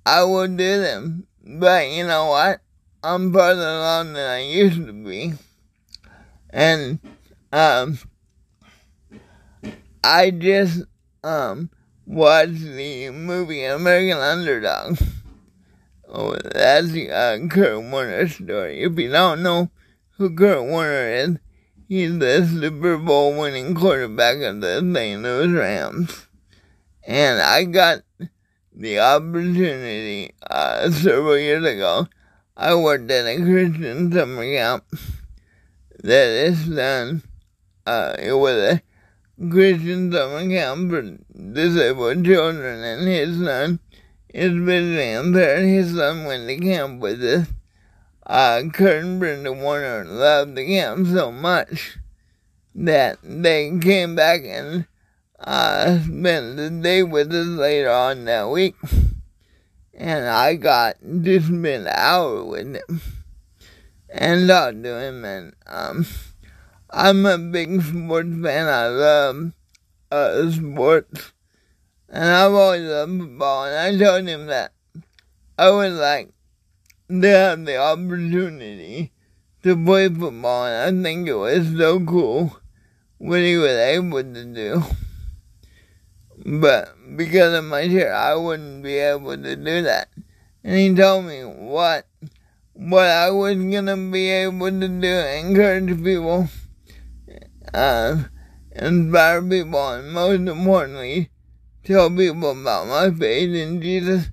I 0.08 0.24
will 0.24 0.48
do 0.48 0.80
them. 0.80 1.28
But 1.44 1.90
you 1.90 2.08
know 2.08 2.28
what? 2.28 2.62
I'm 3.04 3.34
further 3.34 3.68
along 3.68 4.14
than 4.14 4.30
I 4.30 4.40
used 4.40 4.86
to 4.86 4.94
be. 4.94 5.34
And, 6.50 7.00
um, 7.52 8.00
I 10.02 10.32
just, 10.32 10.84
um, 11.26 11.70
watched 12.06 12.62
the 12.62 13.10
movie 13.10 13.66
American 13.66 14.20
Underdog. 14.20 14.98
Oh, 16.08 16.38
that's 16.38 16.92
the 16.92 17.12
uh, 17.12 17.46
Kurt 17.50 17.84
Warner 17.92 18.30
story. 18.30 18.84
If 18.84 18.98
you 18.98 19.12
don't 19.12 19.44
know 19.44 19.72
who 20.12 20.34
Kurt 20.34 20.64
Warner 20.64 21.10
is, 21.10 21.38
he's 21.90 22.18
the 22.18 22.48
Super 22.48 22.98
Bowl 22.98 23.38
winning 23.38 23.76
quarterback 23.76 24.38
of 24.38 24.62
the 24.62 24.80
St. 24.80 25.22
Louis 25.22 25.52
Rams. 25.52 26.28
And 27.04 27.42
I 27.42 27.66
got 27.66 28.04
the 28.78 29.00
opportunity 29.00 30.34
uh, 30.50 30.90
several 30.92 31.38
years 31.38 31.66
ago. 31.66 32.08
I 32.56 32.76
worked 32.76 33.10
at 33.12 33.26
a 33.26 33.38
Christian 33.38 34.12
summer 34.12 34.44
camp 34.44 34.86
that 36.04 36.28
is 36.28 36.68
done. 36.68 37.24
Uh, 37.86 38.16
it 38.20 38.34
was 38.34 38.56
a 38.56 38.82
Christian 39.50 40.12
summer 40.12 40.48
camp 40.48 40.92
for 40.92 41.02
disabled 41.54 42.24
children, 42.24 42.84
and 42.84 43.08
his 43.08 43.44
son 43.44 43.80
is 44.30 44.52
visually 44.52 45.12
impaired. 45.12 45.66
His 45.66 45.96
son 45.96 46.26
went 46.26 46.48
to 46.48 46.58
camp 46.58 47.02
with 47.02 47.24
us. 47.24 47.48
Uh, 48.26 48.64
Kurt 48.74 49.04
and 49.04 49.20
Brenda 49.20 49.54
Warner 49.54 50.04
loved 50.06 50.56
the 50.56 50.66
camp 50.66 51.08
so 51.08 51.32
much 51.32 51.98
that 52.76 53.18
they 53.24 53.78
came 53.80 54.16
back 54.16 54.42
and 54.44 54.86
I 55.40 56.00
spent 56.04 56.58
the 56.58 56.72
day 56.72 57.04
with 57.04 57.32
us 57.32 57.46
later 57.46 57.92
on 57.92 58.26
that 58.26 58.50
week, 58.50 58.76
and 59.94 60.26
I 60.26 60.56
got 60.56 60.98
to 61.02 61.40
spend 61.40 61.66
an 61.66 61.94
hour 61.94 62.44
with 62.44 62.76
him 62.76 63.02
and 64.10 64.48
talk 64.48 64.74
to 64.82 65.00
him. 65.00 65.24
And 65.24 65.54
um, 65.68 66.08
I'm 66.90 67.26
a 67.28 67.38
big 67.38 67.82
sports 67.84 68.30
fan. 68.42 68.68
I 68.68 68.88
love 68.88 69.54
uh, 70.10 70.50
sports, 70.50 71.34
and 72.10 72.24
I've 72.24 72.54
always 72.54 72.90
loved 72.90 73.20
football. 73.20 73.66
And 73.66 73.76
I 73.78 74.06
told 74.06 74.28
him 74.28 74.48
that 74.48 74.72
I 75.56 75.70
would 75.70 75.94
like 75.94 76.32
to 77.10 77.28
have 77.28 77.64
the 77.64 77.78
opportunity 77.78 79.12
to 79.62 79.86
play 79.86 80.10
football, 80.10 80.66
and 80.66 81.00
I 81.00 81.04
think 81.04 81.28
it 81.28 81.36
was 81.36 81.78
so 81.78 82.00
cool 82.00 82.58
what 83.20 83.40
he 83.40 83.56
was 83.56 83.72
able 83.72 84.24
to 84.24 84.46
do. 84.46 84.84
But 86.50 86.96
because 87.18 87.54
of 87.56 87.66
my 87.66 87.90
chair, 87.90 88.16
I 88.16 88.34
wouldn't 88.36 88.82
be 88.82 88.96
able 89.00 89.36
to 89.36 89.56
do 89.58 89.82
that. 89.82 90.08
And 90.64 90.80
he 90.80 90.96
told 90.96 91.26
me 91.26 91.42
what 91.42 92.08
what 92.72 93.06
I 93.06 93.32
was 93.32 93.58
gonna 93.58 93.98
be 93.98 94.30
able 94.30 94.70
to 94.70 94.88
do, 94.88 95.08
encourage 95.08 96.02
people, 96.02 96.48
uh, 97.74 98.24
inspire 98.74 99.42
people, 99.42 99.90
and 99.90 100.14
most 100.14 100.40
importantly, 100.40 101.30
tell 101.84 102.10
people 102.10 102.52
about 102.52 102.88
my 102.88 103.12
faith 103.12 103.54
in 103.54 103.82
Jesus 103.82 104.28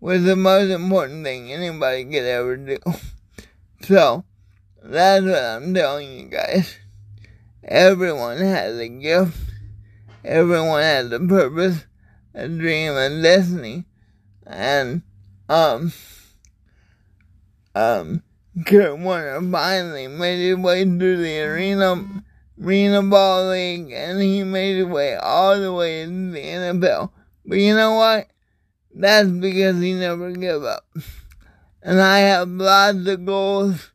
was 0.00 0.24
the 0.24 0.36
most 0.36 0.70
important 0.70 1.22
thing 1.22 1.52
anybody 1.52 2.04
could 2.06 2.24
ever 2.24 2.56
do. 2.56 2.78
So, 3.82 4.24
that's 4.82 5.24
what 5.24 5.42
I'm 5.42 5.74
telling 5.74 6.18
you 6.18 6.28
guys. 6.28 6.78
Everyone 7.62 8.38
has 8.38 8.78
a 8.78 8.88
gift 8.88 9.47
everyone 10.24 10.82
has 10.82 11.12
a 11.12 11.20
purpose, 11.20 11.84
a 12.34 12.48
dream, 12.48 12.92
a 12.92 13.22
destiny. 13.22 13.84
And, 14.46 15.02
um, 15.48 15.92
um, 17.74 18.22
Kurt 18.66 18.98
Warner 18.98 19.40
finally 19.50 20.08
made 20.08 20.38
his 20.38 20.56
way 20.56 20.84
through 20.84 21.18
the 21.18 21.40
arena, 21.40 22.24
arena 22.62 23.02
ball 23.02 23.50
league, 23.50 23.92
and 23.92 24.20
he 24.20 24.42
made 24.42 24.78
his 24.78 24.86
way 24.86 25.14
all 25.16 25.60
the 25.60 25.72
way 25.72 26.04
to 26.04 26.30
the 26.32 26.40
NFL. 26.40 27.10
But 27.44 27.58
you 27.58 27.74
know 27.74 27.94
what? 27.94 28.28
That's 28.94 29.28
because 29.28 29.80
he 29.80 29.94
never 29.94 30.32
gave 30.32 30.64
up. 30.64 30.86
And 31.82 32.00
I 32.00 32.18
have 32.18 32.48
lots 32.48 33.06
of 33.06 33.24
goals 33.24 33.92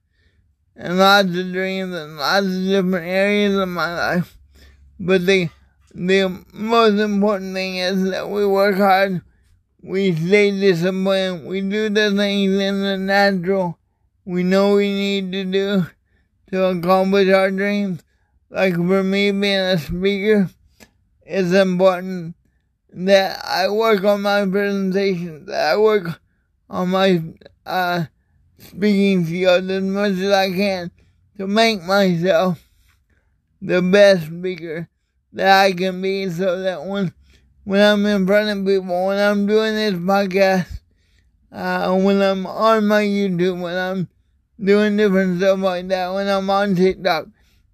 and 0.76 0.98
lots 0.98 1.28
of 1.28 1.52
dreams 1.52 1.94
and 1.94 2.18
lots 2.18 2.46
of 2.46 2.64
different 2.64 3.06
areas 3.06 3.56
of 3.56 3.68
my 3.68 3.94
life. 3.94 4.38
But 5.00 5.26
the 5.26 5.50
the 5.94 6.44
most 6.54 7.00
important 7.00 7.54
thing 7.54 7.78
is 7.78 8.10
that 8.10 8.30
we 8.30 8.46
work 8.46 8.76
hard, 8.78 9.22
we 9.82 10.16
stay 10.16 10.52
disciplined, 10.52 11.46
we 11.46 11.62
do 11.62 11.90
the 11.90 12.12
things 12.16 12.60
in 12.60 12.82
the 12.82 12.98
natural 12.98 13.78
we 14.26 14.44
know 14.44 14.76
we 14.76 14.88
need 14.88 15.32
to 15.34 15.44
do 15.44 15.86
to 16.50 16.64
accomplish 16.66 17.30
our 17.30 17.52
dreams. 17.52 18.02
Like 18.50 18.76
for 18.76 19.04
me 19.04 19.32
being 19.32 19.60
a 19.60 19.78
speaker, 19.78 20.50
it's 21.24 21.52
important 21.52 22.36
that 22.94 23.44
I 23.44 23.70
work 23.70 24.04
on 24.04 24.22
my 24.22 24.46
presentation, 24.46 25.46
that 25.48 25.74
I 25.74 25.78
work 25.78 26.20
on 26.70 26.90
my 26.90 27.22
uh, 27.66 28.06
speaking 28.60 29.26
skills 29.26 29.70
as 29.70 29.84
much 29.84 30.12
as 30.14 30.32
I 30.32 30.52
can 30.52 30.92
to 31.38 31.48
make 31.48 31.84
myself 31.84 32.66
the 33.62 33.82
best 33.82 34.28
speaker 34.28 34.88
that 35.34 35.66
I 35.66 35.74
can 35.74 36.02
be 36.02 36.30
so 36.30 36.62
that 36.62 36.86
when 36.86 37.14
when 37.64 37.82
I'm 37.82 38.06
in 38.06 38.28
front 38.28 38.50
of 38.50 38.66
people, 38.66 39.08
when 39.08 39.20
I'm 39.20 39.46
doing 39.48 39.76
this 39.76 39.94
podcast, 39.94 40.68
uh, 41.52 41.96
when 41.96 42.22
I'm 42.22 42.46
on 42.46 42.88
my 42.88 43.04
YouTube, 43.04 43.62
when 43.62 43.76
I'm 43.76 44.10
doing 44.62 44.98
different 44.98 45.40
stuff 45.40 45.60
like 45.60 45.88
that, 45.90 46.14
when 46.14 46.28
I'm 46.28 46.50
on 46.50 46.76
TikTok. 46.76 47.28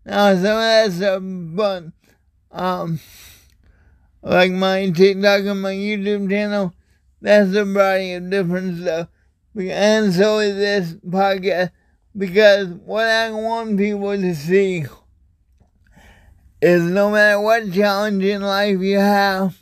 Now 0.05 0.33
some 0.33 0.43
of 0.43 0.43
that 0.43 0.91
stuff 0.91 1.23
fun. 1.55 1.93
Um 2.51 2.99
like 4.21 4.51
my 4.51 4.89
TikTok 4.89 5.45
and 5.45 5.61
my 5.61 5.73
YouTube 5.73 6.29
channel, 6.29 6.73
that's 7.21 7.53
a 7.53 7.65
variety 7.65 8.13
of 8.13 8.29
different 8.29 8.81
stuff. 8.81 9.07
And 9.55 10.13
so 10.13 10.39
is 10.39 10.55
this 10.55 10.93
podcast 11.05 11.71
Because 12.17 12.67
what 12.67 13.05
I 13.05 13.31
want 13.31 13.77
people 13.77 14.15
to 14.15 14.35
see 14.35 14.85
is 16.61 16.83
no 16.83 17.11
matter 17.11 17.39
what 17.39 17.71
challenge 17.71 18.23
in 18.23 18.41
life 18.41 18.79
you 18.79 18.99
have, 18.99 19.57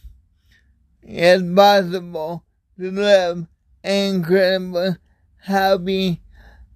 it's 1.03 1.43
possible 1.55 2.43
to 2.79 2.91
live 2.91 3.47
an 3.83 4.15
incredible, 4.15 4.97
happy, 5.37 6.21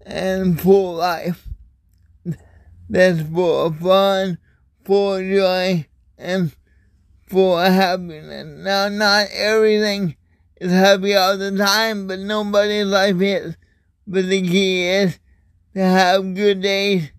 and 0.06 0.60
full 0.60 0.96
life 0.96 1.48
that's 2.90 3.22
full 3.22 3.68
of 3.68 3.80
fun, 3.80 4.38
full 4.84 5.16
of 5.16 5.22
joy, 5.22 5.88
and 6.18 6.56
full 7.28 7.58
of 7.58 7.72
happiness. 7.74 8.46
Now, 8.46 8.90
not 8.90 9.28
everything 9.32 10.18
is 10.58 10.72
happy 10.72 11.16
all 11.16 11.38
the 11.38 11.58
time, 11.58 12.08
but 12.08 12.20
nobody's 12.20 12.86
life 12.86 13.22
is. 13.22 13.56
But 14.06 14.26
the 14.26 14.42
key 14.42 14.88
is 14.88 15.20
to 15.74 15.82
have 15.82 16.36
good 16.36 16.62
days, 16.62 17.12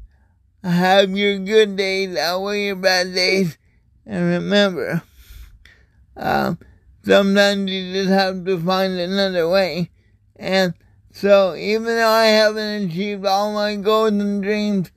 have 0.62 1.11
your 1.11 1.38
good 1.38 1.76
days 1.76 2.16
outweigh 2.16 2.66
your 2.66 2.76
bad 2.76 3.14
days, 3.14 3.59
and 4.07 4.25
remember, 4.31 5.02
um, 6.16 6.59
sometimes 7.04 7.71
you 7.71 7.92
just 7.92 8.11
have 8.11 8.45
to 8.45 8.61
find 8.61 8.99
another 8.99 9.49
way. 9.49 9.90
And 10.37 10.75
so, 11.12 11.54
even 11.54 11.85
though 11.85 12.09
I 12.09 12.26
haven't 12.26 12.90
achieved 12.90 13.26
all 13.26 13.52
my 13.52 13.76
goals 13.76 14.12
and 14.12 14.42
dreams, 14.42 14.90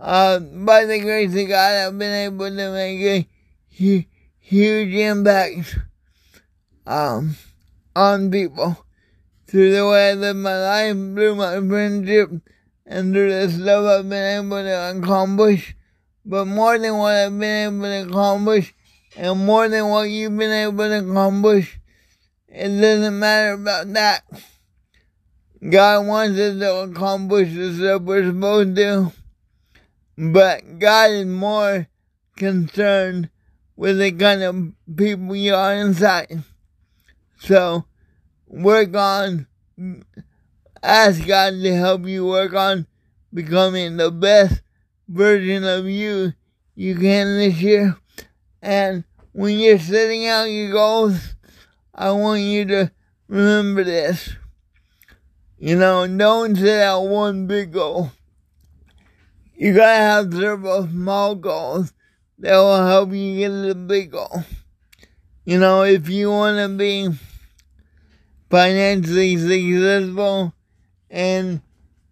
uh, 0.00 0.38
by 0.38 0.84
the 0.84 1.00
grace 1.00 1.34
of 1.36 1.48
God, 1.48 1.72
I've 1.72 1.98
been 1.98 2.32
able 2.32 2.48
to 2.48 2.72
make 2.72 3.00
a 3.00 3.28
huge, 3.68 4.06
huge 4.38 4.94
impact 4.94 5.78
um, 6.86 7.36
on 7.94 8.30
people 8.30 8.84
through 9.46 9.74
the 9.74 9.86
way 9.86 10.10
I 10.10 10.14
live 10.14 10.36
my 10.36 10.58
life, 10.58 10.94
through 10.94 11.34
my 11.34 11.54
friendship, 11.56 12.30
and 12.88 13.12
through 13.12 13.28
this 13.28 13.56
love 13.58 13.84
I've 13.84 14.08
been 14.08 14.44
able 14.44 14.62
to 14.62 14.98
accomplish. 14.98 15.76
But 16.24 16.46
more 16.46 16.78
than 16.78 16.96
what 16.96 17.14
I've 17.14 17.38
been 17.38 17.74
able 17.74 17.82
to 17.82 18.08
accomplish, 18.08 18.74
and 19.16 19.46
more 19.46 19.68
than 19.68 19.88
what 19.88 20.10
you've 20.10 20.36
been 20.36 20.50
able 20.50 20.88
to 20.88 20.98
accomplish, 20.98 21.78
it 22.48 22.80
doesn't 22.80 23.18
matter 23.18 23.52
about 23.52 23.92
that. 23.92 24.24
God 25.68 26.06
wants 26.06 26.38
us 26.38 26.58
to 26.58 26.80
accomplish 26.80 27.52
the 27.52 27.74
stuff 27.74 28.02
we're 28.02 28.24
supposed 28.24 28.76
to. 28.76 29.12
But 30.16 30.78
God 30.78 31.10
is 31.10 31.26
more 31.26 31.88
concerned 32.36 33.30
with 33.76 33.98
the 33.98 34.12
kind 34.12 34.42
of 34.42 34.72
people 34.96 35.36
you 35.36 35.54
are 35.54 35.74
inside. 35.74 36.42
So 37.40 37.84
work 38.46 38.94
on, 38.94 39.46
ask 40.82 41.26
God 41.26 41.50
to 41.62 41.74
help 41.74 42.06
you 42.06 42.26
work 42.26 42.54
on 42.54 42.86
becoming 43.32 43.96
the 43.96 44.10
best 44.10 44.62
version 45.08 45.64
of 45.64 45.86
you 45.86 46.32
you 46.74 46.94
can 46.94 47.38
this 47.38 47.60
year. 47.60 47.96
And 48.62 49.04
when 49.32 49.58
you're 49.58 49.78
setting 49.78 50.26
out 50.26 50.44
your 50.44 50.72
goals, 50.72 51.34
I 51.94 52.12
want 52.12 52.40
you 52.42 52.64
to 52.66 52.92
remember 53.28 53.84
this. 53.84 54.30
You 55.58 55.76
know, 55.76 56.06
don't 56.06 56.56
set 56.56 56.82
out 56.82 57.02
one 57.02 57.46
big 57.46 57.72
goal 57.72 58.12
you 59.58 59.74
gotta 59.74 59.98
have 59.98 60.32
several 60.32 60.86
small 60.86 61.34
goals 61.34 61.92
that 62.38 62.56
will 62.56 62.86
help 62.86 63.12
you 63.12 63.38
get 63.38 63.48
to 63.48 63.66
the 63.66 63.74
big 63.74 64.12
goal. 64.12 64.44
You 65.44 65.58
know, 65.58 65.82
if 65.82 66.08
you 66.08 66.30
wanna 66.30 66.68
be 66.68 67.08
financially 68.48 69.36
successful 69.36 70.54
and 71.10 71.60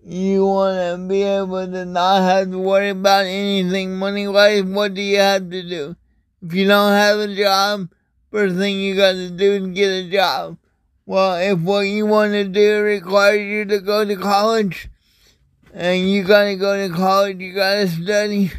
you 0.05 0.47
wanna 0.47 0.99
be 1.09 1.23
able 1.23 1.67
to 1.67 1.85
not 1.85 2.23
have 2.23 2.51
to 2.51 2.59
worry 2.59 2.91
about 2.91 3.27
anything 3.27 3.97
money 3.97 4.29
wise, 4.29 4.63
what 4.63 4.95
do 4.95 5.03
you 5.03 5.19
have 5.19 5.51
to 5.51 5.63
do? 5.63 5.97
If 6.43 6.55
you 6.55 6.67
don't 6.69 6.93
have 6.93 7.19
a 7.19 7.35
job, 7.35 7.89
first 8.31 8.57
thing 8.57 8.79
you 8.79 8.95
gotta 8.95 9.31
do 9.31 9.53
is 9.53 9.67
get 9.75 9.89
a 9.89 10.11
job. 10.11 10.59
Well, 11.07 11.37
if 11.37 11.59
what 11.61 11.83
you 11.83 12.07
wanna 12.07 12.45
do 12.45 12.83
requires 12.83 13.41
you 13.41 13.65
to 13.65 13.81
go 13.81 14.05
to 14.05 14.17
college, 14.17 14.89
and 15.75 16.09
you 16.09 16.25
gotta 16.25 16.57
go 16.57 16.89
to 16.89 16.95
college, 16.95 17.39
you 17.39 17.55
gotta 17.55 17.89
study, 17.89 18.51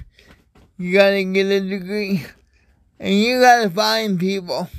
you 0.77 0.93
gotta 0.93 1.23
get 1.23 1.45
a 1.47 1.61
degree, 1.61 2.25
and 2.99 3.13
you 3.13 3.39
gotta 3.39 3.69
find 3.69 4.19
people, 4.19 4.69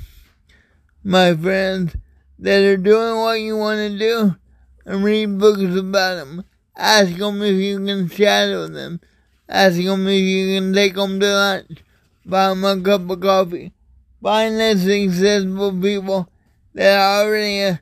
my 1.03 1.35
friends, 1.35 1.95
that 2.37 2.61
are 2.61 2.77
doing 2.77 3.17
what 3.17 3.41
you 3.41 3.57
wanna 3.57 3.97
do, 3.97 4.35
and 4.89 5.03
read 5.03 5.37
books 5.37 5.61
about 5.61 6.15
them. 6.15 6.43
Ask 6.75 7.15
them 7.15 7.43
if 7.43 7.53
you 7.53 7.85
can 7.85 8.09
shadow 8.09 8.67
them. 8.67 8.99
Ask 9.47 9.75
them 9.75 10.07
if 10.07 10.21
you 10.21 10.59
can 10.59 10.73
take 10.73 10.95
them 10.95 11.19
to 11.19 11.27
lunch. 11.31 11.83
Buy 12.25 12.49
them 12.49 12.65
a 12.65 12.81
cup 12.81 13.07
of 13.07 13.21
coffee. 13.21 13.71
Find 14.19 14.59
the 14.59 14.75
successful 14.75 15.79
people 15.79 16.27
that 16.73 16.99
are 16.99 17.23
already 17.23 17.59
a, 17.59 17.81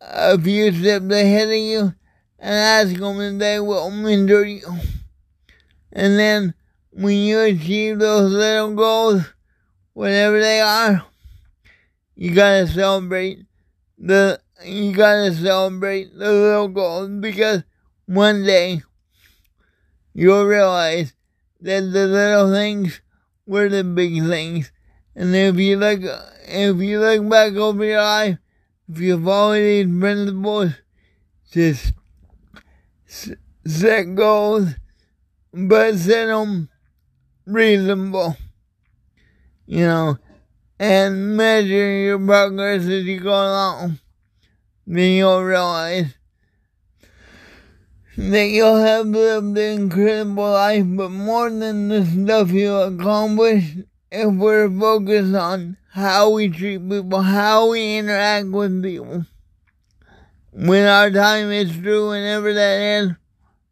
a 0.00 0.38
few 0.38 0.72
steps 0.72 1.04
ahead 1.04 1.48
of 1.48 1.54
you 1.54 1.94
and 2.40 2.54
ask 2.54 2.96
them 2.96 3.20
if 3.20 3.38
they 3.38 3.60
will 3.60 3.88
mentor 3.90 4.44
you. 4.44 4.66
And 5.92 6.18
then 6.18 6.54
when 6.90 7.16
you 7.16 7.40
achieve 7.40 8.00
those 8.00 8.32
little 8.32 8.74
goals, 8.74 9.22
whatever 9.92 10.40
they 10.40 10.60
are, 10.60 11.06
you 12.16 12.34
gotta 12.34 12.66
celebrate 12.66 13.46
the 13.96 14.40
you 14.64 14.92
gotta 14.92 15.32
celebrate 15.32 16.16
the 16.18 16.32
little 16.32 16.68
goals 16.68 17.10
because 17.20 17.62
one 18.06 18.44
day 18.44 18.82
you'll 20.14 20.44
realize 20.44 21.14
that 21.60 21.80
the 21.80 22.06
little 22.06 22.52
things 22.52 23.00
were 23.46 23.68
the 23.68 23.84
big 23.84 24.22
things. 24.26 24.72
And 25.14 25.34
if 25.34 25.56
you 25.56 25.76
look 25.76 26.00
if 26.46 26.76
you 26.76 27.00
look 27.00 27.28
back 27.28 27.52
over 27.54 27.84
your 27.84 28.02
life, 28.02 28.38
if 28.88 29.00
you 29.00 29.22
follow 29.24 29.54
these 29.54 29.86
principles, 29.86 30.72
just 31.50 31.92
set 33.66 34.14
goals, 34.14 34.70
but 35.52 35.96
set 35.96 36.26
them 36.26 36.68
reasonable, 37.46 38.36
you 39.66 39.84
know, 39.86 40.18
and 40.78 41.36
measure 41.36 41.92
your 42.00 42.18
progress 42.18 42.82
as 42.82 43.04
you 43.04 43.20
go 43.20 43.30
along. 43.30 43.98
Then 44.90 45.12
you'll 45.12 45.42
realize 45.42 46.14
that 48.16 48.46
you'll 48.46 48.78
have 48.78 49.06
lived 49.06 49.58
an 49.58 49.82
incredible 49.82 50.50
life, 50.50 50.86
but 50.86 51.10
more 51.10 51.50
than 51.50 51.88
the 51.88 52.06
stuff 52.06 52.50
you 52.50 52.74
accomplish, 52.74 53.76
if 54.10 54.32
we're 54.32 54.70
focused 54.70 55.34
on 55.34 55.76
how 55.90 56.30
we 56.30 56.48
treat 56.48 56.88
people, 56.88 57.20
how 57.20 57.68
we 57.68 57.98
interact 57.98 58.48
with 58.48 58.82
people 58.82 59.26
when 60.52 60.86
our 60.86 61.10
time 61.10 61.50
is 61.52 61.70
through, 61.76 62.08
whenever 62.08 62.54
that 62.54 62.80
is, 62.80 63.10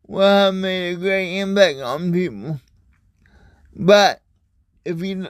we'll 0.07 0.20
have 0.20 0.55
made 0.55 0.92
a 0.92 0.96
great 0.96 1.40
impact 1.40 1.79
on 1.79 2.12
people. 2.12 2.61
But 3.74 4.20
if 4.85 5.00
you 5.00 5.29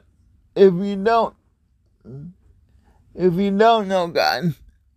if 0.56 0.74
you 0.74 0.96
don't 0.96 1.36
if 3.14 3.34
you 3.34 3.56
don't 3.56 3.86
know 3.86 4.08
God, 4.08 4.56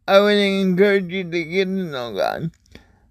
I 0.10 0.20
would 0.20 0.38
encourage 0.38 1.12
you 1.12 1.24
to 1.24 1.44
get 1.44 1.66
to 1.66 1.70
know 1.70 2.16
God. 2.16 2.50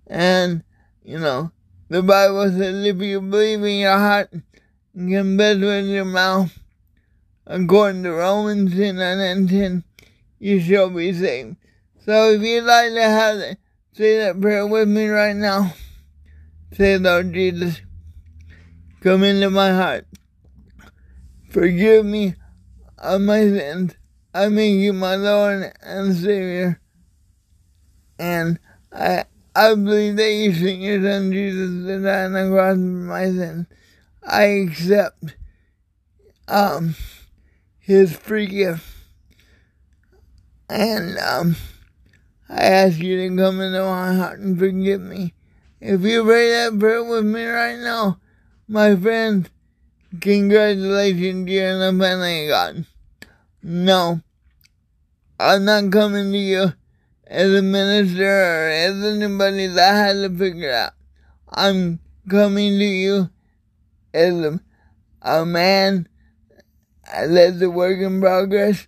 And, 0.08 0.64
you 1.04 1.20
know, 1.20 1.52
the 1.88 2.02
Bible 2.02 2.50
says 2.50 2.84
if 2.84 3.00
you 3.00 3.20
believe 3.20 3.62
in 3.62 3.78
your 3.78 3.96
heart 3.96 4.32
and 4.32 5.08
confess 5.08 5.58
with 5.58 5.86
your 5.86 6.04
mouth, 6.04 6.58
according 7.46 8.02
to 8.02 8.10
Romans 8.10 8.74
10 8.74 8.98
and 8.98 9.48
10, 9.48 9.84
you 10.40 10.58
shall 10.60 10.90
be 10.90 11.12
saved. 11.12 11.54
So 12.04 12.32
if 12.32 12.42
you'd 12.42 12.64
like 12.64 12.92
to 12.92 13.02
have 13.02 13.36
it, 13.38 13.58
say 13.92 14.18
that 14.18 14.40
prayer 14.40 14.66
with 14.66 14.88
me 14.88 15.06
right 15.06 15.36
now. 15.36 15.74
Say, 16.72 16.98
Lord 16.98 17.32
Jesus, 17.32 17.80
come 19.02 19.22
into 19.22 19.50
my 19.50 19.70
heart. 19.70 20.04
Forgive 21.48 22.04
me 22.04 22.34
of 22.98 23.20
my 23.20 23.42
sins. 23.42 23.94
I 24.34 24.48
make 24.48 24.74
you 24.74 24.92
my 24.92 25.14
Lord 25.14 25.72
and 25.80 26.16
Savior. 26.16 26.80
And 28.18 28.58
I 28.92 29.24
I 29.54 29.74
believe 29.74 30.16
that 30.16 30.30
you 30.30 30.54
sent 30.54 30.78
your 30.78 31.02
son 31.02 31.32
Jesus 31.32 31.86
to 31.86 32.00
die 32.02 32.24
on 32.24 32.32
the 32.32 32.48
cross 32.48 32.74
for 32.74 32.80
my 32.80 33.24
sins. 33.26 33.66
I 34.22 34.42
accept 34.44 35.36
um 36.46 36.94
his 37.78 38.14
free 38.16 38.46
gift. 38.46 38.84
And 40.68 41.18
um 41.18 41.56
I 42.48 42.64
ask 42.64 42.98
you 42.98 43.28
to 43.28 43.36
come 43.36 43.60
into 43.60 43.82
my 43.82 44.14
heart 44.14 44.38
and 44.38 44.58
forgive 44.58 45.00
me. 45.00 45.34
If 45.80 46.00
you 46.02 46.24
pray 46.24 46.50
that 46.50 46.78
prayer 46.78 47.04
with 47.04 47.24
me 47.24 47.44
right 47.44 47.78
now, 47.78 48.18
my 48.66 48.96
friends, 48.96 49.48
congratulations, 50.20 51.48
you're 51.48 51.68
in 51.68 51.78
the 51.78 52.04
family 52.04 52.46
of 52.46 52.50
God. 52.50 52.86
No, 53.62 54.22
I'm 55.38 55.64
not 55.64 55.92
coming 55.92 56.32
to 56.32 56.38
you 56.38 56.72
as 57.28 57.52
a 57.52 57.62
minister 57.62 58.24
or 58.24 58.68
as 58.68 59.04
anybody 59.04 59.66
that 59.66 59.92
had 59.92 60.12
to 60.14 60.36
figure 60.36 60.72
out. 60.72 60.92
I'm 61.48 62.00
coming 62.28 62.78
to 62.78 62.84
you 62.84 63.30
as 64.14 64.34
a, 64.34 64.60
a 65.20 65.44
man 65.44 66.08
that's 67.04 67.60
a 67.60 67.70
work 67.70 67.98
in 67.98 68.20
progress 68.20 68.86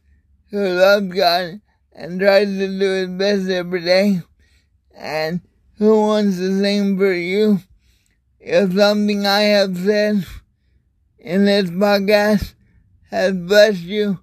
who 0.50 0.66
loves 0.66 1.14
God 1.14 1.61
and 1.92 2.18
tries 2.18 2.48
to 2.48 2.79
do 2.79 2.90
his 2.90 3.09
best 3.11 3.50
every 3.50 3.83
day 3.83 4.22
and 4.94 5.40
who 5.76 6.00
wants 6.00 6.38
the 6.38 6.59
same 6.61 6.96
for 6.96 7.12
you. 7.12 7.61
If 8.38 8.72
something 8.72 9.26
I 9.26 9.40
have 9.40 9.76
said 9.76 10.26
in 11.18 11.44
this 11.44 11.70
podcast 11.70 12.55
has 13.11 13.35
blessed 13.35 13.83
you, 13.83 14.20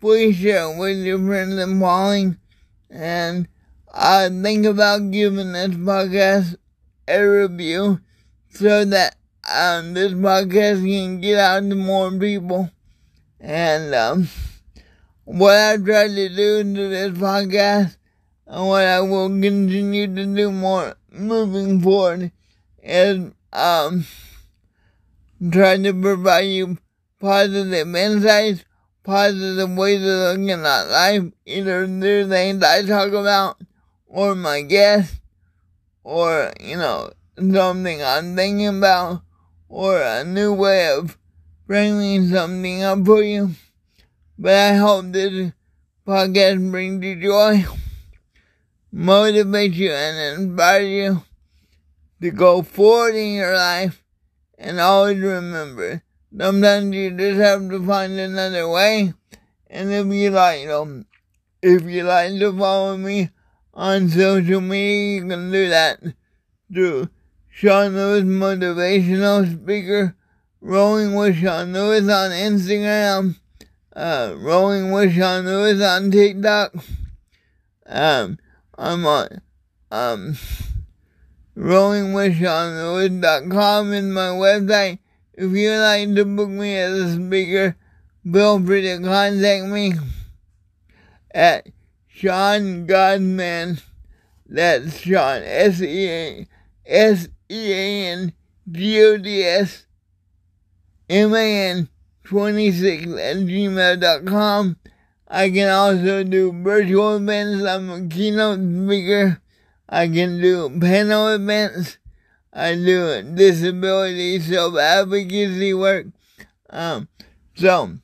please 0.00 0.36
share 0.36 0.70
it 0.70 0.78
with 0.78 0.98
your 0.98 1.18
friends 1.18 1.54
and 1.54 1.80
following. 1.80 2.38
And 2.88 3.48
I 3.98 4.28
think 4.28 4.66
about 4.66 5.10
giving 5.10 5.52
this 5.52 5.70
podcast 5.70 6.56
a 7.08 7.18
review 7.18 8.00
so 8.50 8.84
that 8.84 9.16
um, 9.50 9.94
this 9.94 10.12
podcast 10.12 10.84
can 10.84 11.22
get 11.22 11.38
out 11.38 11.60
to 11.60 11.74
more 11.74 12.10
people. 12.10 12.70
And 13.40 13.94
um, 13.94 14.28
what 15.24 15.56
I 15.56 15.76
try 15.78 16.08
to 16.08 16.28
do 16.28 16.74
to 16.74 16.88
this 16.90 17.12
podcast 17.16 17.96
and 18.46 18.68
what 18.68 18.84
I 18.84 19.00
will 19.00 19.30
continue 19.30 20.14
to 20.14 20.26
do 20.26 20.52
more 20.52 20.94
moving 21.10 21.80
forward 21.80 22.32
is 22.82 23.32
um, 23.54 24.04
try 25.50 25.78
to 25.78 25.94
provide 25.94 26.40
you 26.40 26.76
positive 27.18 27.94
insights, 27.94 28.62
positive 29.04 29.70
ways 29.70 30.02
of 30.02 30.38
looking 30.38 30.50
at 30.50 30.82
life, 30.90 31.22
either 31.46 31.86
through 31.86 32.28
things 32.28 32.62
I 32.62 32.84
talk 32.84 33.08
about 33.14 33.56
or 34.16 34.34
my 34.34 34.62
guests 34.62 35.20
or, 36.02 36.50
you 36.58 36.74
know, 36.74 37.12
something 37.36 38.02
I'm 38.02 38.34
thinking 38.34 38.78
about 38.78 39.20
or 39.68 40.00
a 40.00 40.24
new 40.24 40.54
way 40.54 40.88
of 40.88 41.18
bringing 41.66 42.28
something 42.30 42.82
up 42.82 43.04
for 43.04 43.22
you. 43.22 43.50
But 44.38 44.54
I 44.54 44.72
hope 44.76 45.12
this 45.12 45.52
podcast 46.06 46.70
brings 46.70 47.04
you 47.04 47.20
joy, 47.20 47.66
motivates 48.94 49.74
you, 49.74 49.92
and 49.92 50.40
inspire 50.40 50.80
you 50.80 51.22
to 52.22 52.30
go 52.30 52.62
forward 52.62 53.16
in 53.16 53.34
your 53.34 53.54
life. 53.54 54.02
And 54.56 54.80
always 54.80 55.18
remember, 55.18 56.02
sometimes 56.34 56.94
you 56.94 57.10
just 57.10 57.38
have 57.38 57.68
to 57.68 57.84
find 57.84 58.18
another 58.18 58.66
way. 58.66 59.12
And 59.68 59.92
if 59.92 60.06
you 60.06 60.30
like, 60.30 60.68
um, 60.68 61.04
if 61.60 61.82
you 61.82 62.04
like 62.04 62.38
to 62.40 62.56
follow 62.56 62.96
me 62.96 63.28
on 63.76 64.08
social 64.08 64.62
media, 64.62 65.20
you 65.20 65.28
can 65.28 65.52
do 65.52 65.68
that 65.68 66.00
through 66.72 67.10
Sean 67.50 67.94
Lewis 67.94 68.24
Motivational 68.24 69.52
Speaker, 69.52 70.16
Rolling 70.62 71.14
with 71.14 71.36
Sean 71.36 71.74
Lewis 71.74 72.08
on 72.08 72.30
Instagram, 72.30 73.36
uh, 73.94 74.34
Rolling 74.38 74.92
with 74.92 75.14
Sean 75.14 75.44
Lewis 75.44 75.82
on 75.82 76.10
TikTok. 76.10 76.74
Um, 77.84 78.38
I'm 78.78 79.04
on, 79.06 79.42
um, 79.90 80.38
rollingwithseanlewis.com 81.56 83.92
is 83.92 84.04
my 84.04 84.28
website. 84.28 85.00
If 85.34 85.52
you'd 85.52 85.78
like 85.78 86.14
to 86.14 86.24
book 86.24 86.48
me 86.48 86.78
as 86.78 86.98
a 86.98 87.14
speaker, 87.14 87.76
feel 88.32 88.64
free 88.64 88.80
to 88.82 89.00
contact 89.02 89.66
me 89.66 89.92
at 91.30 91.66
Sean 92.16 92.86
Godsman. 92.86 93.82
That's 94.46 95.00
Sean, 95.00 95.42
S-E-A, 95.44 96.46
S-E-A-N, 96.86 98.32
G-O-D-S, 98.72 99.84
M-A-N, 101.10 101.88
26 102.24 103.04
at 103.04 103.36
gmail.com. 103.36 104.76
I 105.28 105.50
can 105.50 105.68
also 105.68 106.24
do 106.24 106.52
virtual 106.52 107.16
events. 107.16 107.64
I'm 107.66 107.90
a 107.90 108.08
keynote 108.08 108.60
speaker. 108.60 109.42
I 109.86 110.08
can 110.08 110.40
do 110.40 110.70
panel 110.80 111.28
events. 111.28 111.98
I 112.50 112.76
do 112.76 113.22
disability 113.34 114.40
self 114.40 114.78
advocacy 114.78 115.74
work. 115.74 116.06
Um, 116.70 117.08
so 117.56 117.98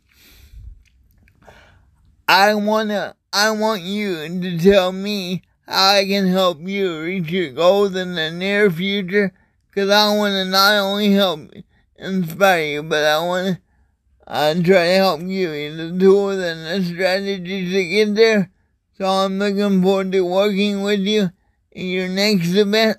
I 2.29 2.55
wanna, 2.55 3.17
I 3.35 3.51
want 3.53 3.81
you 3.83 4.29
to 4.29 4.59
tell 4.59 4.93
me 4.93 5.43
how 5.67 5.95
I 5.95 6.05
can 6.05 6.27
help 6.27 6.61
you 6.61 7.01
reach 7.01 7.31
your 7.31 7.51
goals 7.53 7.97
in 7.97 8.15
the 8.15 8.31
near 8.31 8.71
future. 8.71 9.33
Cause 9.75 9.89
I 9.89 10.15
wanna 10.15 10.45
not 10.45 10.75
only 10.75 11.13
help 11.13 11.51
inspire 11.97 12.65
you, 12.65 12.83
but 12.83 13.05
I 13.07 13.25
wanna 13.25 13.61
uh, 14.27 14.53
try 14.55 14.63
to 14.63 14.95
help 14.97 15.23
you 15.23 15.51
in 15.51 15.77
the 15.79 15.99
tools 15.99 16.39
and 16.43 16.67
the 16.67 16.85
strategies 16.87 17.73
to 17.73 17.85
get 17.89 18.15
there. 18.15 18.51
So 18.99 19.07
I'm 19.07 19.39
looking 19.39 19.83
forward 19.83 20.13
to 20.13 20.21
working 20.21 20.83
with 20.83 21.01
you 21.01 21.31
in 21.71 21.87
your 21.87 22.09
next 22.09 22.55
event. 22.55 22.99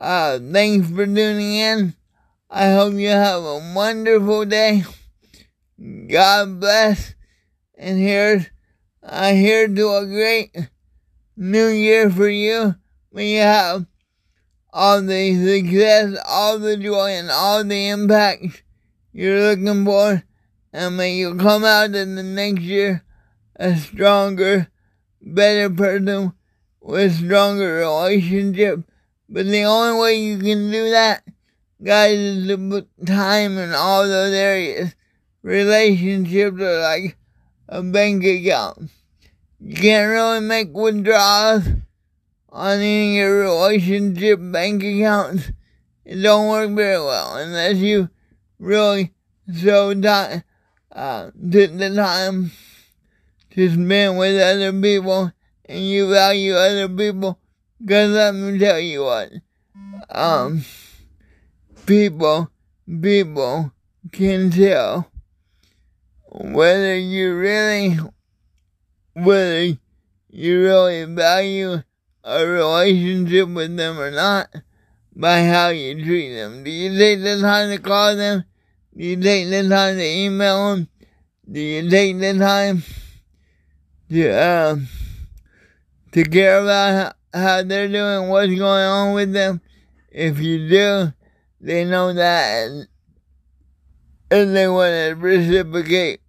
Uh, 0.00 0.38
thanks 0.52 0.88
for 0.88 1.04
tuning 1.04 1.54
in. 1.54 1.94
I 2.48 2.70
hope 2.70 2.94
you 2.94 3.08
have 3.08 3.42
a 3.42 3.72
wonderful 3.74 4.44
day. 4.44 4.84
God 6.08 6.60
bless. 6.60 7.14
And 7.76 7.98
here's, 7.98 8.46
uh, 9.08 9.32
here 9.32 9.66
to 9.66 9.94
a 9.94 10.06
great 10.06 10.54
new 11.36 11.68
year 11.68 12.10
for 12.10 12.28
you. 12.28 12.74
May 13.10 13.36
you 13.36 13.40
have 13.40 13.86
all 14.72 15.00
the 15.00 15.34
success, 15.34 16.20
all 16.26 16.58
the 16.58 16.76
joy, 16.76 17.10
and 17.12 17.30
all 17.30 17.64
the 17.64 17.88
impact 17.88 18.62
you're 19.12 19.40
looking 19.40 19.84
for. 19.84 20.22
And 20.72 20.96
may 20.96 21.16
you 21.16 21.34
come 21.36 21.64
out 21.64 21.94
in 21.94 22.16
the 22.16 22.22
next 22.22 22.60
year 22.60 23.02
a 23.56 23.76
stronger, 23.76 24.68
better 25.22 25.70
person 25.70 26.34
with 26.80 27.24
stronger 27.24 27.76
relationship. 27.76 28.80
But 29.28 29.46
the 29.46 29.64
only 29.64 30.00
way 30.00 30.20
you 30.20 30.38
can 30.38 30.70
do 30.70 30.90
that, 30.90 31.24
guys, 31.82 32.18
is 32.18 32.46
to 32.48 32.58
put 32.58 32.88
time 33.06 33.56
in 33.56 33.72
all 33.72 34.06
those 34.06 34.34
areas. 34.34 34.94
Relationships 35.42 36.60
are 36.60 36.82
like 36.82 37.16
a 37.68 37.82
bank 37.82 38.24
account. 38.24 38.90
You 39.60 39.74
can't 39.74 40.08
really 40.08 40.40
make 40.40 40.72
withdrawals 40.72 41.64
on 42.50 42.78
any 42.78 43.18
of 43.18 43.24
your 43.24 43.40
relationship 43.40 44.38
bank 44.40 44.82
accounts. 44.84 45.50
It 46.04 46.22
don't 46.22 46.48
work 46.48 46.70
very 46.70 46.98
well 46.98 47.36
unless 47.36 47.76
you 47.76 48.08
really 48.58 49.12
so 49.52 49.94
time, 50.00 50.42
uh, 50.92 51.30
took 51.50 51.76
the 51.76 51.94
time 51.94 52.52
to 53.50 53.70
spend 53.70 54.18
with 54.18 54.40
other 54.40 54.72
people 54.80 55.32
and 55.64 55.86
you 55.86 56.08
value 56.08 56.54
other 56.54 56.88
people, 56.88 57.38
cause 57.86 58.10
let 58.10 58.34
me 58.34 58.58
tell 58.58 58.78
you 58.78 59.02
what, 59.02 59.30
um, 60.10 60.64
people, 61.84 62.50
people 63.02 63.72
can 64.12 64.50
tell 64.50 65.10
whether 66.30 66.96
you 66.96 67.34
really, 67.34 67.98
whether 69.24 69.78
you 70.30 70.62
really 70.62 71.04
value 71.04 71.82
a 72.24 72.46
relationship 72.46 73.48
with 73.48 73.76
them 73.76 73.98
or 73.98 74.10
not 74.10 74.48
by 75.14 75.44
how 75.44 75.68
you 75.68 76.04
treat 76.04 76.34
them. 76.34 76.64
Do 76.64 76.70
you 76.70 76.96
take 76.96 77.22
the 77.22 77.40
time 77.40 77.70
to 77.70 77.78
call 77.82 78.16
them? 78.16 78.44
Do 78.96 79.04
you 79.04 79.16
take 79.16 79.48
the 79.48 79.68
time 79.68 79.96
to 79.96 80.04
email 80.04 80.70
them? 80.70 80.88
Do 81.50 81.60
you 81.60 81.88
take 81.88 82.18
the 82.18 82.38
time 82.38 82.82
to, 84.10 84.30
um, 84.30 84.88
to 86.12 86.24
care 86.24 86.62
about 86.62 87.16
how 87.32 87.62
they're 87.62 87.88
doing, 87.88 88.28
what's 88.28 88.54
going 88.54 88.84
on 88.84 89.14
with 89.14 89.32
them. 89.32 89.60
If 90.10 90.38
you 90.40 90.68
do, 90.68 91.12
they 91.60 91.84
know 91.84 92.12
that 92.12 92.66
and, 92.68 92.88
and 94.30 94.56
they 94.56 94.68
want 94.68 94.92
to 94.92 95.16
reciprocate 95.18 96.20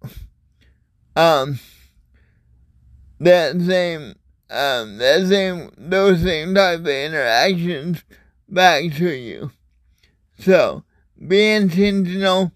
um 1.16 1.58
that 3.20 3.60
same 3.60 4.16
um 4.50 4.98
that 4.98 5.26
same 5.28 5.70
those 5.76 6.22
same 6.22 6.54
type 6.54 6.80
of 6.80 6.88
interactions 6.88 8.02
back 8.48 8.92
to 8.94 9.10
you. 9.10 9.52
So 10.38 10.84
be 11.28 11.52
intentional 11.52 12.52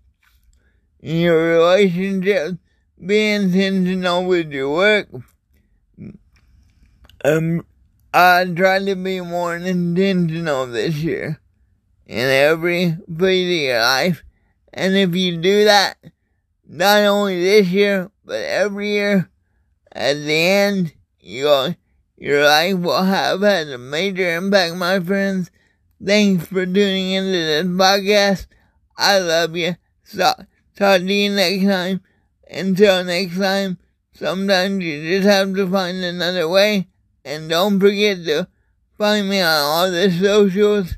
in 1.01 1.19
your 1.19 1.59
relationships, 1.59 2.57
be 3.05 3.33
intentional 3.33 4.25
with 4.25 4.51
your 4.51 4.73
work, 4.73 5.09
um, 7.25 7.67
I 8.13 8.45
try 8.45 8.79
to 8.85 8.95
be 8.95 9.21
more 9.21 9.57
intentional 9.57 10.67
this 10.67 10.97
year 10.97 11.41
in 12.07 12.29
every 12.29 12.97
phase 13.19 13.49
of 13.49 13.63
your 13.69 13.81
life. 13.81 14.25
And 14.73 14.95
if 14.95 15.15
you 15.15 15.39
do 15.39 15.65
that, 15.65 15.97
not 16.67 17.03
only 17.05 17.43
this 17.43 17.69
year, 17.69 18.11
but 18.25 18.41
every 18.43 18.91
year, 18.91 19.31
at 19.95 20.15
the 20.15 20.33
end, 20.33 20.93
your, 21.21 21.77
your 22.17 22.45
life 22.45 22.77
will 22.77 23.03
have 23.03 23.43
had 23.43 23.69
a 23.69 23.79
major 23.79 24.37
impact, 24.37 24.75
my 24.75 24.99
friends. 25.01 25.51
Thanks 26.05 26.47
for 26.47 26.67
tuning 26.67 27.13
into 27.13 27.31
this 27.31 27.65
podcast. 27.65 28.47
I 28.97 29.19
love 29.19 29.57
you. 29.57 29.77
So, 30.03 30.33
talk 30.77 31.01
to 31.01 31.13
you 31.13 31.31
next 31.31 31.65
time. 31.65 32.01
Until 32.51 33.05
next 33.05 33.39
time, 33.39 33.79
sometimes 34.13 34.85
you 34.85 35.17
just 35.17 35.29
have 35.29 35.55
to 35.55 35.71
find 35.71 36.05
another 36.05 36.49
way. 36.49 36.89
And 37.25 37.49
don't 37.49 37.81
forget 37.81 38.19
to 38.27 38.49
find 38.99 39.29
me 39.29 39.41
on 39.41 39.47
all 39.47 39.91
the 39.91 40.11
socials. 40.11 40.97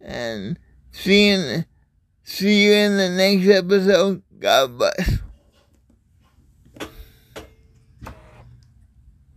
And 0.00 0.58
see 0.92 1.30
you 1.30 1.34
in, 1.34 1.66
see 2.22 2.66
you 2.66 2.72
in 2.72 2.96
the 2.96 3.08
next 3.08 3.48
episode. 3.48 4.22
God 4.38 4.78
bless. 4.78 5.25